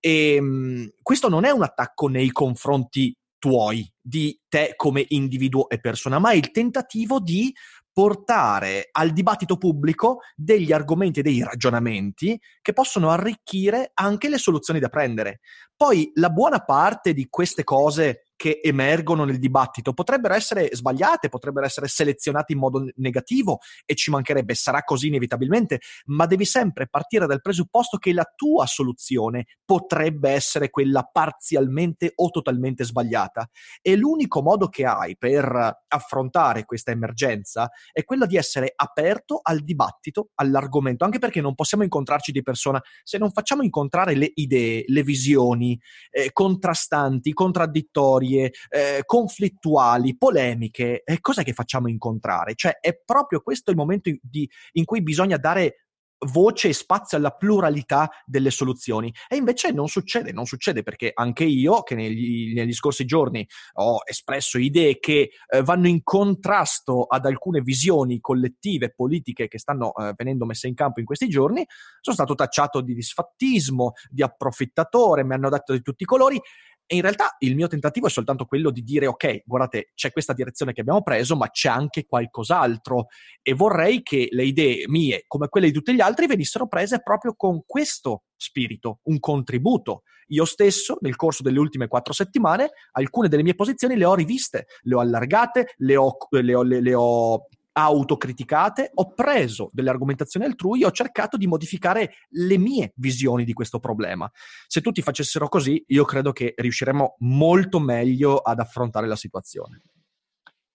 [0.00, 5.78] E ehm, questo non è un attacco nei confronti tuoi, di te come individuo e
[5.78, 7.54] persona, ma è il tentativo di
[7.96, 14.78] portare al dibattito pubblico degli argomenti e dei ragionamenti che possono arricchire anche le soluzioni
[14.78, 15.40] da prendere.
[15.74, 21.64] Poi la buona parte di queste cose che emergono nel dibattito potrebbero essere sbagliate, potrebbero
[21.64, 27.26] essere selezionate in modo negativo e ci mancherebbe, sarà così inevitabilmente, ma devi sempre partire
[27.26, 33.48] dal presupposto che la tua soluzione potrebbe essere quella parzialmente o totalmente sbagliata.
[33.80, 39.60] E l'unico modo che hai per affrontare questa emergenza è quello di essere aperto al
[39.60, 42.82] dibattito, all'argomento, anche perché non possiamo incontrarci di persona.
[43.02, 51.02] Se non facciamo incontrare le idee, le visioni eh, contrastanti, contraddittorie storie eh, conflittuali, polemiche,
[51.04, 52.54] eh, cos'è che facciamo incontrare?
[52.54, 55.86] Cioè è proprio questo il momento di, in cui bisogna dare
[56.30, 59.12] voce e spazio alla pluralità delle soluzioni.
[59.28, 63.98] E invece non succede, non succede perché anche io, che negli, negli scorsi giorni ho
[64.04, 70.14] espresso idee che eh, vanno in contrasto ad alcune visioni collettive, politiche che stanno eh,
[70.16, 71.64] venendo messe in campo in questi giorni,
[72.00, 76.40] sono stato tacciato di disfattismo, di approfittatore, mi hanno detto di tutti i colori
[76.86, 80.32] e in realtà il mio tentativo è soltanto quello di dire, ok, guardate, c'è questa
[80.32, 83.06] direzione che abbiamo preso, ma c'è anche qualcos'altro
[83.42, 87.34] e vorrei che le idee mie, come quelle di tutti gli altri, venissero prese proprio
[87.34, 90.02] con questo spirito, un contributo.
[90.28, 94.66] Io stesso, nel corso delle ultime quattro settimane, alcune delle mie posizioni le ho riviste,
[94.82, 97.46] le ho allargate, le ho, le ho, le, le ho
[97.78, 103.52] autocriticate, ho preso delle argomentazioni altrui e ho cercato di modificare le mie visioni di
[103.52, 104.30] questo problema.
[104.66, 109.82] Se tutti facessero così, io credo che riusciremmo molto meglio ad affrontare la situazione.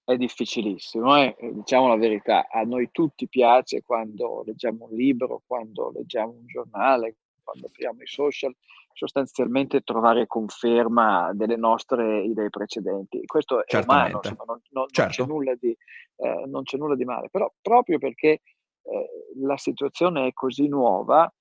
[0.03, 1.35] È difficilissimo, eh?
[1.53, 7.15] diciamo la verità, a noi tutti piace quando leggiamo un libro, quando leggiamo un giornale,
[7.51, 8.55] quando apriamo i social,
[8.93, 13.25] sostanzialmente trovare conferma delle nostre idee precedenti.
[13.25, 15.25] Questo è umano, insomma, non, non, certo.
[15.25, 15.77] non, c'è di,
[16.17, 18.41] eh, non, c'è nulla di, male, però proprio perché
[18.83, 19.09] eh,
[19.41, 21.31] la situazione è così nuova,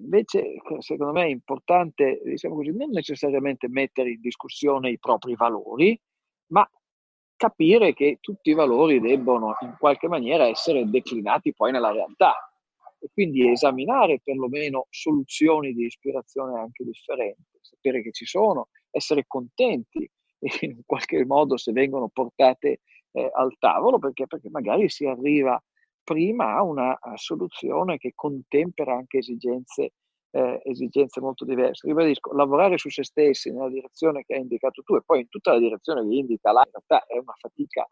[0.00, 5.98] invece secondo me è importante, diciamo così, non necessariamente mettere in discussione i propri valori,
[6.52, 6.68] ma
[7.36, 12.49] capire che tutti i valori debbono in qualche maniera essere declinati poi nella realtà
[13.00, 20.08] e quindi esaminare perlomeno soluzioni di ispirazione anche differenti, sapere che ci sono, essere contenti
[20.60, 22.80] in qualche modo se vengono portate
[23.12, 25.60] eh, al tavolo, perché, perché magari si arriva
[26.02, 29.92] prima a una soluzione che contempera anche esigenze,
[30.30, 31.86] eh, esigenze molto diverse.
[31.86, 35.52] Ribadisco, lavorare su se stessi nella direzione che hai indicato tu e poi in tutta
[35.52, 37.86] la direzione che indica la realtà è una fatica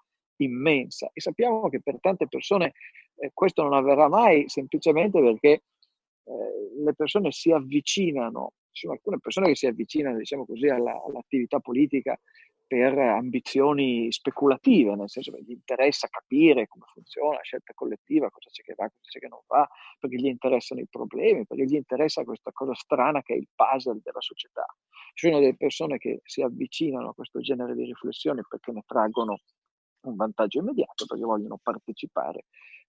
[0.45, 2.73] immensa e sappiamo che per tante persone
[3.17, 9.19] eh, questo non avverrà mai semplicemente perché eh, le persone si avvicinano, ci sono alcune
[9.19, 12.19] persone che si avvicinano diciamo così alla, all'attività politica
[12.69, 18.51] per ambizioni speculative, nel senso che gli interessa capire come funziona la scelta collettiva, cosa
[18.51, 19.67] c'è che va, cosa c'è che non va,
[19.99, 24.01] perché gli interessano i problemi, perché gli interessa questa cosa strana che è il puzzle
[24.03, 24.67] della società.
[25.15, 29.41] Ci sono delle persone che si avvicinano a questo genere di riflessioni perché ne traggono
[30.03, 32.47] un vantaggio immediato perché vogliono partecipare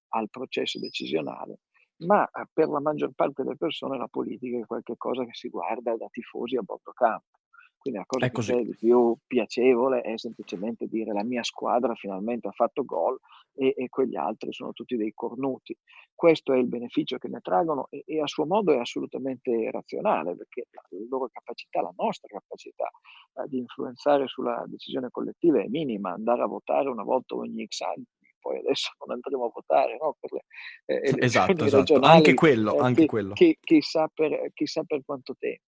[0.09, 1.59] al processo decisionale,
[1.97, 5.95] ma eh, per la maggior parte delle persone la politica è qualcosa che si guarda
[5.95, 7.38] da tifosi a bordo campo.
[7.89, 12.85] Quindi la cosa di più piacevole è semplicemente dire la mia squadra finalmente ha fatto
[12.85, 13.17] gol
[13.55, 15.75] e, e, quegli altri sono tutti dei cornuti.
[16.13, 20.35] Questo è il beneficio che ne traggono e, e, a suo modo è assolutamente razionale
[20.35, 26.11] perché la loro capacità, la nostra capacità eh, di influenzare sulla decisione collettiva è minima.
[26.11, 28.05] Andare a votare una volta ogni X anni
[28.39, 30.15] poi adesso non andremo a votare no?
[30.17, 30.45] per le
[30.85, 31.99] eh, esatto, esatto.
[31.99, 33.33] anche quello, eh, anche chi, quello.
[33.33, 35.63] Chi, chissà, per, chissà per quanto tempo.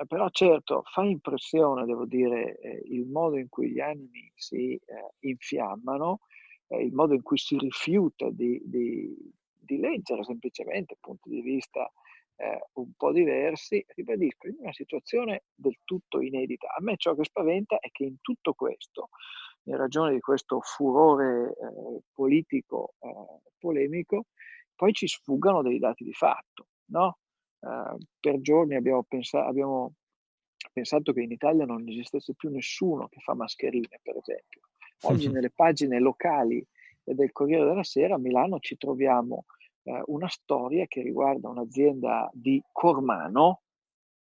[0.00, 4.74] Eh, però certo fa impressione, devo dire, eh, il modo in cui gli animi si
[4.74, 4.80] eh,
[5.20, 6.20] infiammano,
[6.68, 9.14] eh, il modo in cui si rifiuta di, di,
[9.58, 11.90] di leggere semplicemente punti di vista
[12.36, 16.68] eh, un po' diversi, ribadisco, in una situazione del tutto inedita.
[16.68, 19.10] A me ciò che spaventa è che in tutto questo,
[19.64, 22.94] in ragione di questo furore eh, politico
[23.58, 24.28] polemico,
[24.74, 27.18] poi ci sfuggano dei dati di fatto, no?
[27.60, 29.94] Ehm, per giorni abbiamo, pensa- abbiamo,
[30.72, 34.60] pensato che in Italia non esistesse più nessuno che fa mascherine, per esempio.
[35.02, 35.34] Oggi mm-hmm.
[35.34, 36.64] nelle pagine locali
[37.02, 39.44] del Corriere della Sera a Milano ci troviamo
[39.84, 43.62] eh, una storia che riguarda un'azienda di Cormano,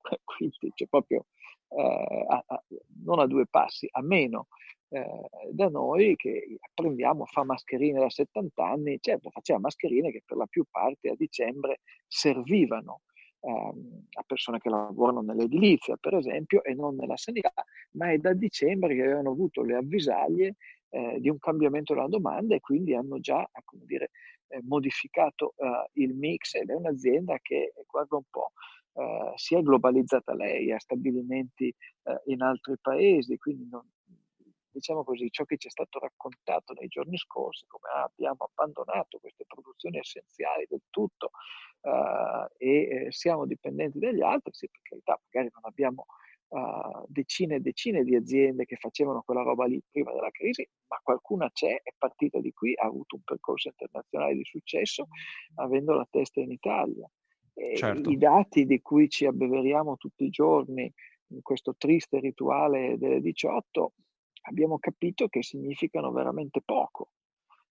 [0.25, 1.27] quindi c'è proprio
[1.69, 2.65] eh, a, a,
[3.05, 4.49] non a due passi, a meno
[4.91, 10.23] eh, da noi che apprendiamo a fare mascherine da 70 anni, certo faceva mascherine che
[10.25, 13.03] per la più parte a dicembre servivano
[13.41, 17.53] ehm, a persone che lavorano nell'edilizia, per esempio, e non nella sanità,
[17.93, 20.57] ma è da dicembre che avevano avuto le avvisaglie
[20.91, 24.11] eh, di un cambiamento della domanda e quindi hanno già, come dire,
[24.49, 28.53] eh, modificato eh, il mix ed è un'azienda che, guarda un po',
[28.99, 31.73] Uh, si è globalizzata lei, ha stabilimenti
[32.25, 33.89] in altri paesi, quindi non,
[34.71, 39.45] diciamo così, ciò che ci è stato raccontato nei giorni scorsi, come abbiamo abbandonato queste
[39.47, 41.31] produzioni essenziali del tutto
[41.83, 46.07] uh, e eh, siamo dipendenti dagli altri, sì, per carità, magari non abbiamo
[46.49, 50.99] uh, decine e decine di aziende che facevano quella roba lì prima della crisi, ma
[51.03, 55.09] qualcuna c'è, è partita di qui, ha avuto un percorso internazionale di successo,
[55.57, 57.09] avendo la testa in Italia.
[57.75, 58.09] Certo.
[58.09, 60.93] I dati di cui ci abbeveriamo tutti i giorni
[61.31, 63.93] in questo triste rituale delle 18
[64.49, 67.13] abbiamo capito che significano veramente poco.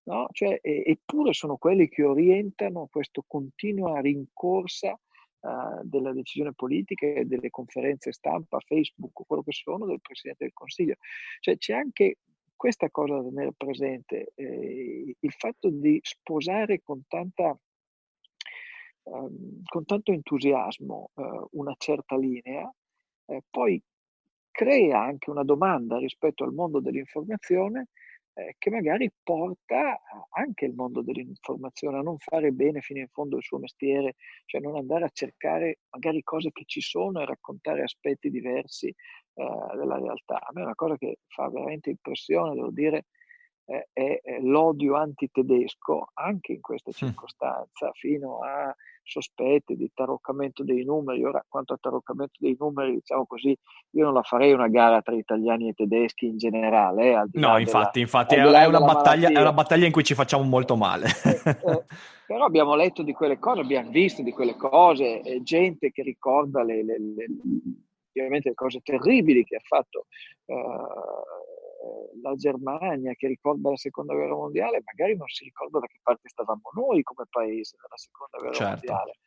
[0.03, 0.27] no?
[0.31, 7.25] Cioè, e, eppure sono quelli che orientano questa continua rincorsa uh, della decisione politica e
[7.25, 10.95] delle conferenze stampa, Facebook, quello che sono del Presidente del Consiglio.
[11.39, 12.17] Cioè, c'è anche
[12.55, 17.57] questa cosa da tenere presente, eh, il fatto di sposare con tanta
[19.03, 22.69] ehm, con tanto entusiasmo eh, una certa linea,
[23.27, 23.81] eh, poi
[24.57, 27.89] crea anche una domanda rispetto al mondo dell'informazione
[28.33, 30.01] eh, che magari porta
[30.31, 34.59] anche il mondo dell'informazione a non fare bene fino in fondo il suo mestiere, cioè
[34.59, 38.95] non andare a cercare magari cose che ci sono e raccontare aspetti diversi eh,
[39.75, 40.39] della realtà.
[40.41, 43.05] A me è una cosa che fa veramente impressione, devo dire,
[43.67, 51.23] eh, è, l'odio antitedesco anche in questa circostanza, fino a sospetti di taroccamento dei numeri.
[51.23, 53.57] Ora, quanto a taroccamento dei numeri, diciamo così,
[53.91, 57.11] io non la farei una gara tra italiani e tedeschi in generale.
[57.11, 60.13] Eh, no, infatti, della, infatti è, è, una battaglia, è, una battaglia, in cui ci
[60.13, 61.07] facciamo molto male.
[61.23, 61.85] Eh, eh,
[62.25, 66.83] però abbiamo letto di quelle cose, abbiamo visto di quelle cose, gente che ricorda le,
[66.83, 67.25] le, le,
[68.11, 70.07] ovviamente le cose terribili che ha fatto
[70.45, 70.55] uh,
[72.21, 76.29] la Germania, che ricorda la seconda guerra mondiale, magari non si ricorda da che parte
[76.29, 78.71] stavamo noi come paese nella seconda guerra certo.
[78.73, 79.19] mondiale.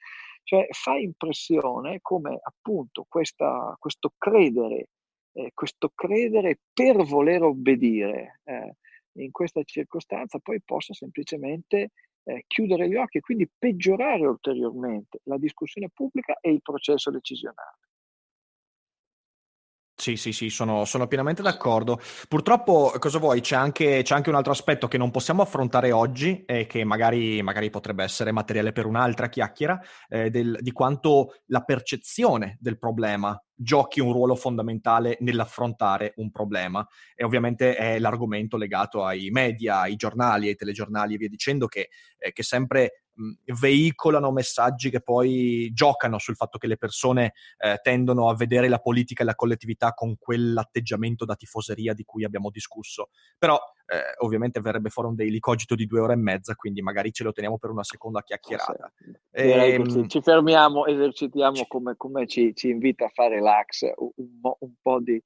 [0.43, 4.89] Cioè fa impressione come appunto questa, questo credere,
[5.33, 8.77] eh, questo credere per voler obbedire eh,
[9.15, 11.91] in questa circostanza poi possa semplicemente
[12.25, 17.79] eh, chiudere gli occhi e quindi peggiorare ulteriormente la discussione pubblica e il processo decisionale.
[20.01, 22.01] Sì, sì, sì, sono, sono, pienamente d'accordo.
[22.27, 26.43] Purtroppo, cosa vuoi, c'è anche, c'è anche, un altro aspetto che non possiamo affrontare oggi
[26.47, 29.79] e che magari, magari potrebbe essere materiale per un'altra chiacchiera,
[30.09, 36.87] eh, del, di quanto la percezione del problema giochi un ruolo fondamentale nell'affrontare un problema.
[37.15, 41.91] E ovviamente è l'argomento legato ai media, ai giornali, ai telegiornali e via dicendo, che,
[42.17, 43.03] eh, che sempre
[43.59, 48.79] veicolano messaggi che poi giocano sul fatto che le persone eh, tendono a vedere la
[48.79, 53.11] politica e la collettività con quell'atteggiamento da tifoseria di cui abbiamo discusso.
[53.39, 57.13] Però eh, ovviamente verrebbe fuori un daily cogito di due ore e mezza, quindi magari
[57.13, 58.93] ce lo teniamo per una seconda chiacchierata.
[59.31, 60.09] E, ehm...
[60.09, 65.21] ci fermiamo, esercitiamo come, come ci, ci, invita a fare l'Ax, un, un po' di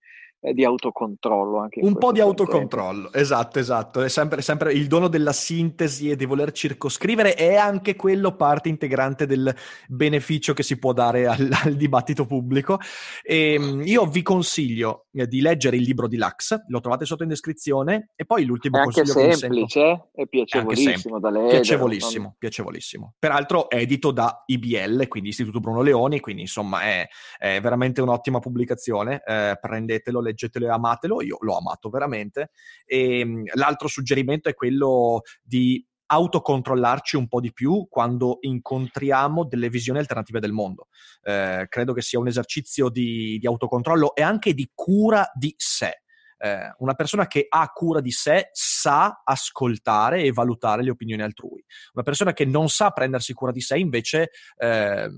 [0.53, 1.59] di autocontrollo.
[1.59, 4.03] Anche un po' di autocontrollo, esatto, esatto.
[4.03, 8.69] È sempre, sempre, il dono della sintesi e di voler circoscrivere è anche quello parte
[8.69, 9.55] integrante del
[9.89, 12.79] beneficio che si può dare al, al dibattito pubblico.
[13.23, 17.23] E, ehm, io vi consiglio eh, di leggere il libro di Lax, lo trovate sotto
[17.23, 21.53] in descrizione, e poi l'ultimo è consiglio anche semplice, sento, è piacevolissimo è da leggere.
[21.53, 22.35] Piacevolissimo, non...
[22.39, 23.15] piacevolissimo.
[23.19, 28.41] Peraltro è edito da IBL, quindi Istituto Bruno Leoni, quindi insomma è, è veramente un'ottima
[28.41, 29.23] pubblicazione.
[29.25, 32.51] Eh, prendetelo, leggetelo leggetelo e amatelo, io l'ho amato veramente.
[32.85, 39.69] E, ehm, l'altro suggerimento è quello di autocontrollarci un po' di più quando incontriamo delle
[39.69, 40.89] visioni alternative del mondo.
[41.23, 46.03] Eh, credo che sia un esercizio di, di, autocontrollo e anche di cura di sé.
[46.37, 51.65] Eh, una persona che ha cura di sé sa ascoltare e valutare le opinioni altrui.
[51.95, 55.09] Una persona che non sa prendersi cura di sé invece eh,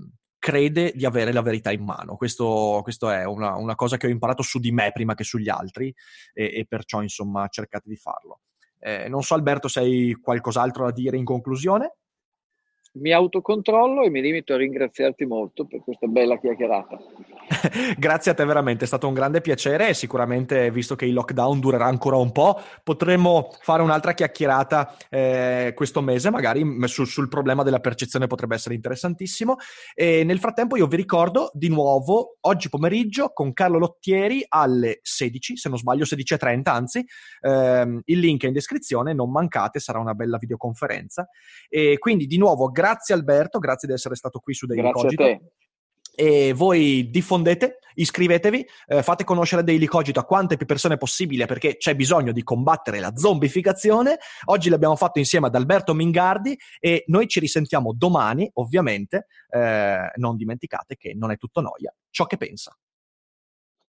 [0.47, 2.15] crede di avere la verità in mano.
[2.15, 5.49] Questo, questo è una, una, cosa che ho imparato su di me prima che sugli
[5.49, 5.93] altri
[6.33, 8.39] e, e perciò insomma cercate di farlo.
[8.79, 11.95] Eh, non so Alberto se hai qualcos'altro da dire in conclusione
[12.99, 16.97] mi autocontrollo e mi limito a ringraziarti molto per questa bella chiacchierata.
[17.97, 21.59] Grazie a te veramente, è stato un grande piacere e sicuramente, visto che il lockdown
[21.59, 27.63] durerà ancora un po', potremo fare un'altra chiacchierata eh, questo mese, magari sul, sul, problema
[27.63, 29.55] della percezione potrebbe essere interessantissimo.
[29.93, 35.57] E nel frattempo io vi ricordo di nuovo, oggi pomeriggio con Carlo Lottieri alle 16,
[35.57, 37.05] se non sbaglio 16.30 anzi,
[37.41, 41.27] ehm, il link è in descrizione, non mancate, sarà una bella videoconferenza.
[41.69, 45.01] E quindi di nuovo grazie grazie Alberto, grazie di essere stato qui su Daily grazie
[45.01, 45.23] Cogito.
[45.23, 45.41] A te.
[46.19, 51.77] E voi diffondete, iscrivetevi, eh, fate conoscere Daily Cogito a quante più persone possibile perché
[51.77, 54.17] c'è bisogno di combattere la zombificazione.
[54.45, 59.27] Oggi l'abbiamo fatto insieme ad Alberto Mingardi e noi ci risentiamo domani, ovviamente.
[59.49, 62.75] Eh, non dimenticate che non è tutto noia ciò che pensa.